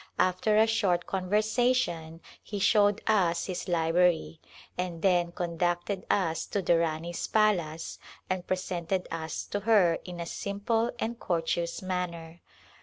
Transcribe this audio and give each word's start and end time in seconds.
After 0.17 0.57
a 0.57 0.65
short 0.65 1.05
conversation 1.05 2.21
he 2.41 2.57
showed 2.57 3.01
us 3.05 3.45
his 3.45 3.67
library, 3.67 4.41
and 4.75 5.03
then 5.03 5.31
conducted 5.31 6.07
us 6.09 6.47
to 6.47 6.63
the 6.63 6.79
Rani's 6.79 7.27
palace 7.27 7.99
and 8.27 8.47
presented 8.47 9.07
us 9.11 9.43
to 9.45 9.59
her 9.59 9.99
in 10.03 10.19
a 10.19 10.25
simple 10.25 10.89
and 10.97 11.19
courteous 11.19 11.83
manner. 11.83 12.41